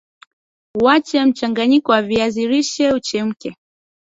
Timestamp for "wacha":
0.81-1.25